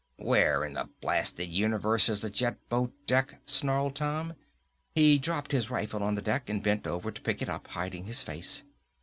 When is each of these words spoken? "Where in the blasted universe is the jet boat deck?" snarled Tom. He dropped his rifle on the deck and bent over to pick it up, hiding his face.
"Where 0.17 0.65
in 0.65 0.73
the 0.73 0.89
blasted 0.99 1.49
universe 1.49 2.09
is 2.09 2.21
the 2.21 2.31
jet 2.31 2.57
boat 2.69 2.91
deck?" 3.05 3.39
snarled 3.45 3.93
Tom. 3.93 4.33
He 4.95 5.19
dropped 5.19 5.51
his 5.51 5.69
rifle 5.69 6.01
on 6.01 6.15
the 6.15 6.23
deck 6.23 6.49
and 6.49 6.63
bent 6.63 6.87
over 6.87 7.11
to 7.11 7.21
pick 7.21 7.39
it 7.39 7.49
up, 7.49 7.67
hiding 7.67 8.05
his 8.05 8.23
face. 8.23 8.63